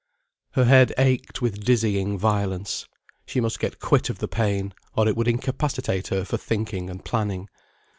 Her 0.53 0.65
head 0.65 0.95
ached 0.97 1.43
with 1.43 1.63
dizzying 1.63 2.17
violence; 2.17 2.87
she 3.27 3.39
must 3.39 3.59
get 3.59 3.77
quit 3.79 4.09
of 4.09 4.17
the 4.17 4.27
pain 4.27 4.73
or 4.95 5.07
it 5.07 5.15
would 5.15 5.27
incapacitate 5.27 6.07
her 6.07 6.25
for 6.25 6.37
thinking 6.37 6.89
and 6.89 7.05
planning. 7.05 7.49